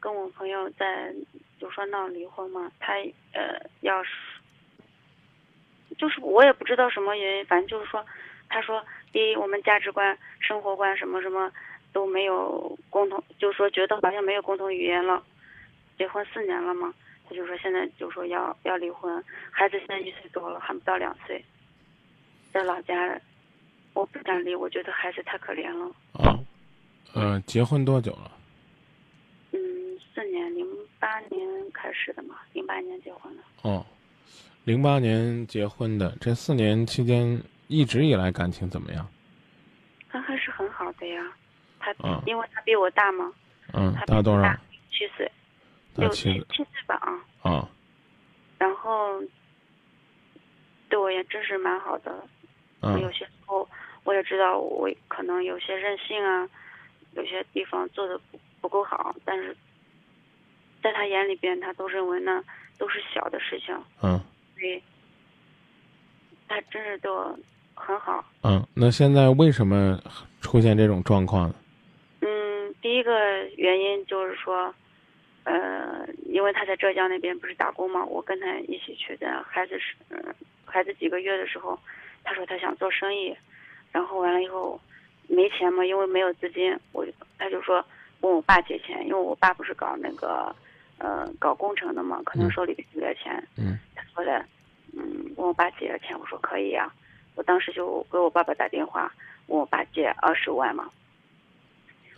[0.00, 1.14] 跟我朋友在
[1.58, 2.94] 就说闹离婚嘛，他
[3.32, 4.10] 呃要是
[5.98, 8.04] 就是我也不知道什么原因，反正就是说，
[8.48, 11.50] 他说第一我们价值观、生活观什么什么
[11.92, 15.22] 都没有共同，就是说觉得好像没有共同语言了。
[15.96, 16.92] 结婚四年了嘛，
[17.26, 21.42] 他就说现在就说要要离婚，孩子现在一岁多了，还不到两岁，
[22.52, 23.18] 在老家，
[23.94, 25.86] 我不想离，我觉得孩子太可怜了。
[26.12, 26.38] 啊，
[27.14, 28.30] 呃，结婚多久了？
[30.16, 30.66] 嗯，四年，零
[30.98, 33.42] 八年开始的嘛，零八年结婚的。
[33.62, 33.84] 哦，
[34.64, 39.06] 零八年结婚的，这四年期间一直以来感情怎么样？
[40.08, 41.22] 他还是很好的呀，
[41.78, 43.30] 他、嗯因为他比我大嘛，
[43.74, 44.56] 嗯他，比大多少？
[44.90, 45.30] 七岁，
[45.96, 47.50] 六七大七岁七岁吧啊。
[47.50, 47.68] 啊，
[48.58, 49.22] 然后
[50.88, 52.26] 对我也真是蛮好的。
[52.80, 53.68] 我有嗯些时候
[54.04, 56.48] 我也知道我可能有些任性啊，
[57.12, 59.54] 有些地方做的不不够好，但是
[60.86, 62.40] 在他眼里边，他都认为那
[62.78, 64.20] 都是小的事情，嗯
[64.54, 64.80] 所以
[66.46, 67.36] 他真是对我
[67.74, 68.24] 很好。
[68.44, 70.00] 嗯，那现在为什么
[70.40, 71.54] 出现这种状况呢？
[72.20, 74.72] 嗯，第一个原因就是说，
[75.42, 79.44] 呃，因为他在浙江那边不是打工嘛，我跟他一起去的。
[79.48, 80.22] 孩子是，嗯、
[80.64, 81.76] 孩子几个月的时候，
[82.22, 83.36] 他说他想做生意，
[83.90, 84.80] 然后完了以后
[85.26, 87.84] 没钱嘛，因为没有资金，我就他就说
[88.20, 90.54] 问我爸借钱，因为我爸不是搞那个，
[91.06, 93.40] 呃，搞工程的嘛，可能嗯手里有点钱。
[93.56, 94.44] 嗯他说的，
[94.92, 96.92] 嗯，问我爸借点钱，我说可以呀、
[97.36, 99.12] 我当时就给我爸爸打电话，
[99.46, 100.90] 问我爸借二十万嘛。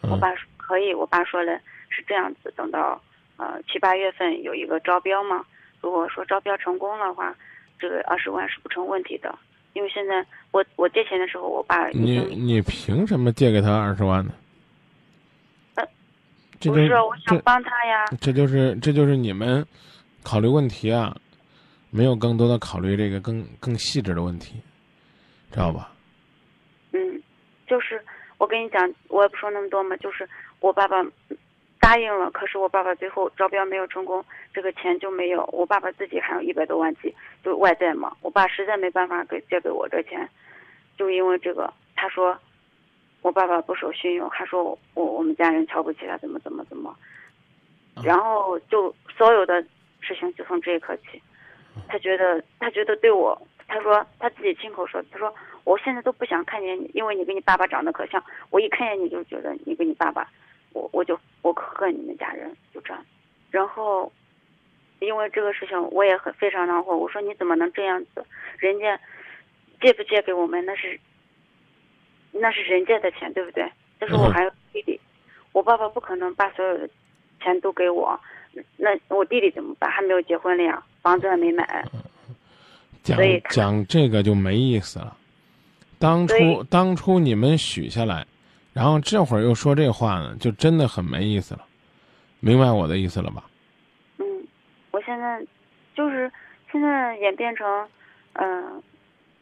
[0.00, 2.98] 我嗯爸说可以，我爸说了是这样子，等到
[3.36, 5.44] 呃七八月份有一个招标嘛，
[5.82, 7.36] 如果说招标成功的话，
[7.78, 9.38] 这个二十万是不成问题的。
[9.74, 14.32] 因为现在我我借钱的时候，我爸你你凭什么借给他二十万呢？
[16.58, 18.04] 呃这就是我想帮他呀。
[18.20, 19.64] 这就是这就是你们
[20.22, 21.16] 考虑问题啊，
[21.90, 24.60] 没有更多的考虑这个更更细致的问题，
[25.50, 25.92] 知道吧？
[26.92, 27.22] 嗯，
[27.66, 28.02] 就是
[28.38, 30.28] 我跟你讲，我也不说那么多嘛，就是
[30.60, 30.96] 我爸爸
[31.78, 35.44] 答应了，可是我爸爸最后招标没有成功，这个钱就没有。
[35.52, 37.14] 我爸爸自己还有一百多万几，
[37.44, 38.16] 就外债嘛。
[38.20, 40.28] 我爸实在没办法给借给我这钱，
[40.96, 42.36] 就因为这个，他说
[43.28, 46.96] 我爸爸不守信用，还说我我我们家人瞧不起他，怎么怎么怎么，
[48.02, 49.62] 然后就所有的
[50.00, 51.22] 事情就从这一刻起，
[51.88, 55.30] 他觉得他觉得对我，他说他自己亲口说，他说
[55.64, 60.26] 我现在都不想看见你，因为你跟你爸爸长得可像，我一看见你就觉得你跟你爸爸，
[60.72, 63.04] 我我就我可恨你们家人，就这样。
[63.50, 64.10] 然后，
[65.00, 68.24] 因为这个事情我也很非常恼火，我说你怎么能这样子？
[68.56, 68.98] 人家
[69.82, 70.98] 借不借给我们那是
[72.32, 73.70] 那是人家的钱，对不对？
[73.98, 75.00] 但是我嗯还有弟弟，
[75.52, 76.88] 我爸爸不可能把所有的
[77.40, 78.18] 钱都给我，
[78.76, 79.90] 那我弟弟怎么办？
[79.90, 81.84] 还没有结婚了呀，房子还没买。
[83.02, 83.18] 讲
[83.48, 85.16] 讲这个就没意思了。
[85.98, 88.26] 当初当初你们许下来，
[88.72, 91.64] 然后这会儿又说这话呢，就真的很没意思了。
[92.40, 93.42] 明白我的意思了吧？
[94.18, 94.24] 嗯，
[94.92, 95.44] 我现在
[95.96, 96.30] 就是
[96.70, 97.88] 现在演变成，
[98.34, 98.80] 嗯、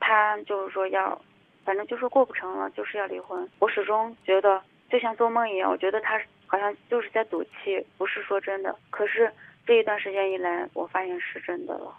[0.00, 1.20] 他就是说要，
[1.64, 3.48] 反正就是过不成了，就是要离婚。
[3.58, 8.74] 我始终觉得就像做梦一样，我觉得他好像就是在赌气，不是说真的。
[8.90, 9.32] 可是
[9.66, 11.94] 这一段时间以来，我发现是真的了。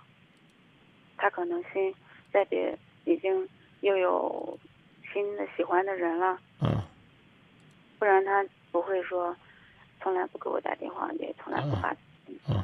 [1.18, 1.94] 他可能心
[2.34, 3.48] 在别已经
[3.82, 4.58] 又有
[5.14, 6.82] 新的喜欢的人了，嗯
[8.00, 9.36] 不然他不会说
[10.02, 11.96] 从来不给我打电话，也从来不发
[12.50, 12.64] 嗯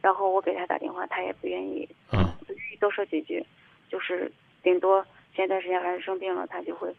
[0.00, 3.44] 然后我给他打电话，他也不愿意，嗯不愿意多说几句，
[3.90, 4.32] 就是
[4.62, 5.04] 顶多
[5.36, 6.92] 前段时间孩子生病了，他就会，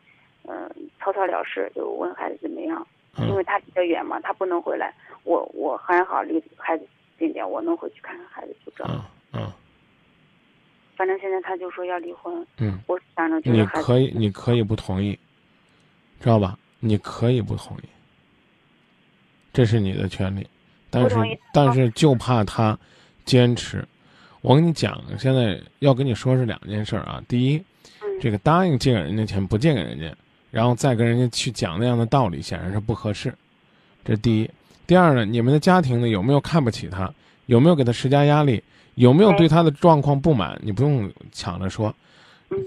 [0.43, 2.87] 嗯、草草了事，就问孩子怎么样，
[3.17, 4.93] 因为嗯他比较远嘛，他不能回来，
[5.23, 6.87] 我我还好离孩子
[7.17, 8.93] 近点，我能回去看看孩子，就这样。
[9.33, 9.51] 嗯嗯
[10.95, 15.17] 反正现在他就说要离婚，嗯，我想着就你可以你可以不同意，
[16.19, 16.57] 知道吧？
[16.79, 17.83] 你可以不同意，
[19.53, 20.47] 这是你的权利，
[20.89, 21.15] 但是
[21.53, 22.77] 但是就怕他
[23.25, 23.87] 坚持。
[24.41, 27.21] 我跟你讲，现在要跟你说是两件事儿啊。
[27.27, 27.65] 第一，嗯
[28.19, 30.15] 这个答应借给人家钱不借给人家，
[30.51, 33.33] 然后再跟人家去讲那样的道理，显然是不合适。
[34.03, 34.49] 这是第一。
[34.85, 37.13] 第二呢，你们的家庭呢有没有看不起他？
[37.47, 38.63] 有没有给他施加压力？
[38.95, 40.59] 有没有对他的状况不满？
[40.63, 41.93] 你不用抢着说，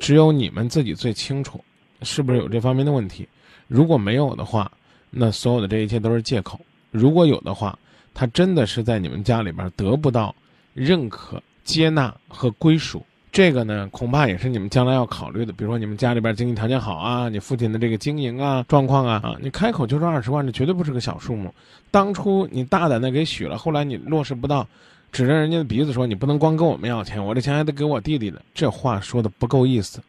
[0.01, 1.63] 只有你们自己最清楚，
[2.03, 3.27] 是不是有这方面的问题？
[3.67, 4.71] 如果没有的话，
[5.11, 6.57] 那所有的这一切都是借口；
[6.91, 7.77] 如果有的话，
[8.15, 10.35] 他真的是在你们家里边得不到
[10.73, 15.53] 认可、接纳和归属，这个呢，恐怕也是你们将来要考虑的。
[15.53, 21.55] 比如说，你们家里边经济条件好啊，你父亲的这个经营啊状况啊啊，你开口就是二十万，这绝对不是个小数目。
[21.93, 24.67] 当初你大胆的给许了，后来你落实不到，
[25.13, 30.03] 指着人家的鼻子说你不能光跟我们要钱，我这钱还得给我弟弟的，这话说的不够意思。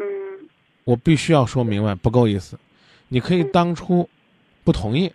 [0.00, 0.04] 嗯
[0.82, 2.58] 我必须要说明白，不够意思。
[3.06, 4.08] 你可以当初
[4.64, 5.12] 不同意，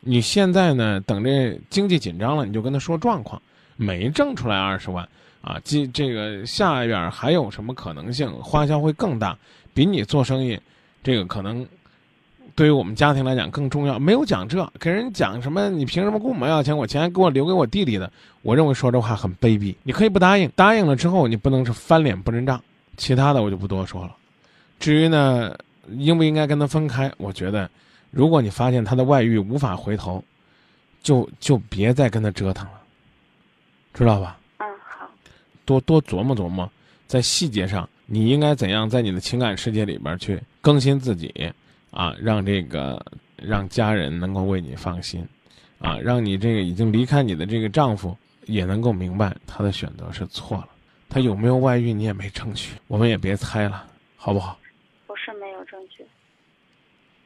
[0.00, 3.40] 你现在呢，等这经济紧张了，你就跟他说状况。
[3.78, 5.08] 没挣出来二十万
[5.40, 8.30] 啊，这这个下边还有什么可能性？
[8.42, 9.38] 花销会更大，
[9.72, 10.60] 比你做生意，
[11.02, 11.64] 这个可能
[12.56, 14.00] 对于我们家庭来讲更重要。
[14.00, 15.70] 没有讲这，跟人讲什么？
[15.70, 16.76] 你凭什么跟我们要钱？
[16.76, 18.10] 我钱还给我留给我弟弟的。
[18.42, 19.72] 我认为说这话很卑鄙。
[19.84, 22.60] 你可以不答应，答应了之后你不能是翻脸不认账。
[22.96, 24.16] 其他的我就不多说了。
[24.80, 25.56] 至于呢，
[25.88, 27.10] 应不应该跟他分开？
[27.16, 27.70] 我觉得，
[28.10, 30.22] 如果你发现他的外遇无法回头，
[31.00, 32.77] 就就别再跟他折腾了。
[33.94, 34.38] 知道吧？
[34.58, 35.08] 嗯，好。
[35.64, 36.70] 多多琢磨琢磨，
[37.06, 41.52] 在细节上，你应该怎样在你的情感世界里边去更新自己，
[41.90, 43.04] 啊，让这个
[43.36, 45.26] 让家人能够为你放心，
[45.78, 50.68] 啊，让你这个已经离开你的这个丈夫也能够明白他的选择是错了。
[51.10, 53.86] 他有没有外遇，你也没证据，我们也别猜了，
[54.16, 54.58] 好不好？
[55.06, 56.06] 我是没有证据，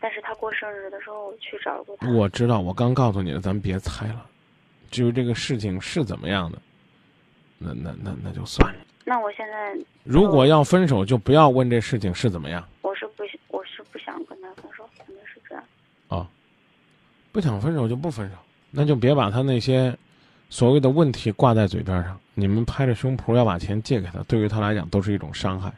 [0.00, 2.08] 但是他过生日的时候我去找过他。
[2.12, 4.26] 我知道，我刚告诉你了，咱们别猜了。
[4.92, 6.58] 至于这个事情是怎么样的，
[7.58, 8.80] 那那那那就算了。
[9.04, 12.64] 那我现在如果要分手，就不要问这事情是怎么样。
[12.82, 15.64] 我是不我是不想跟他分手，肯定是这样。
[16.06, 16.28] 啊，
[17.32, 18.36] 不想分手就不分手，
[18.70, 19.96] 那就别把他那些
[20.50, 22.16] 所谓的问题挂在嘴边上。
[22.34, 25.72] 你们拍着胸脯要把钱借给他，对于他来讲都是一种伤害，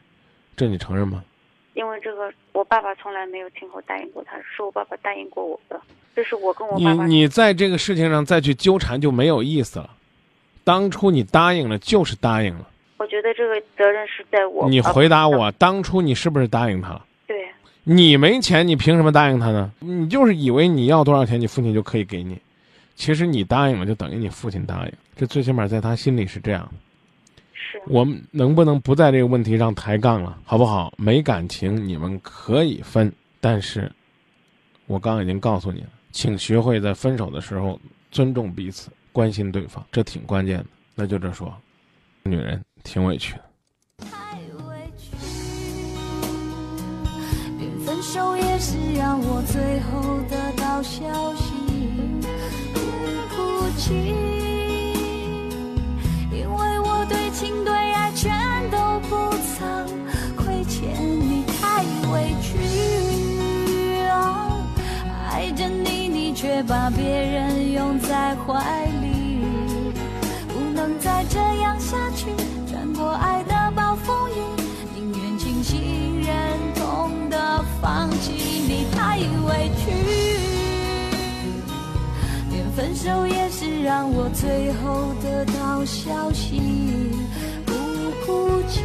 [0.55, 1.23] 这你承认吗？
[1.99, 5.79] 这个，我爸爸从来没有亲口答应过他，是我爸爸答应过我的。
[6.15, 7.05] 这是我跟我爸爸。
[7.05, 9.89] 你你在这个事情上再去纠缠就没有意思了。
[10.63, 12.67] 当初你答应了就是答应了。
[12.97, 14.69] 我觉得这个责任是在我。
[14.69, 17.05] 你回答我，当初你是不是答应他了？
[17.27, 17.45] 对。
[17.83, 19.71] 你没钱，你凭什么答应他呢？
[19.79, 22.39] 你就是以为你要多少钱，你父亲就可以给你。
[22.95, 24.93] 其实你答应了，就等于你父亲答应。
[25.15, 26.71] 这最起码在他心里是这样的。
[27.75, 27.83] 是。
[27.87, 30.93] 我们能不能不在这个问题上抬杠了，好不好？
[30.97, 33.91] 没感情，你们可以分，但是，
[34.87, 35.87] 我刚刚已经告诉你了。
[36.11, 37.79] 请学会在分手的时候
[38.09, 40.65] 尊重彼此，关心对方，这挺关键的。
[40.95, 41.53] 那就这说，
[42.23, 43.41] 女人挺委屈的。
[43.97, 45.09] 太委屈，
[47.59, 51.53] 连分手也是让我最后得到消息，
[52.73, 52.79] 不
[53.35, 54.15] 哭泣，
[66.67, 69.39] 把别人拥在怀里，
[70.47, 72.25] 不能再这样下去。
[72.67, 74.33] 穿过爱的暴风雨，
[74.95, 76.35] 宁愿清醒忍
[76.73, 78.31] 痛的放弃。
[78.67, 79.91] 你太委屈，
[82.49, 87.11] 连分手也是让我最后得到消息，
[87.65, 87.73] 不
[88.25, 88.81] 哭泣。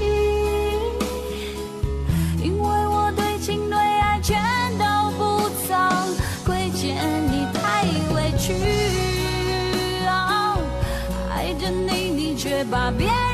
[12.90, 13.29] 把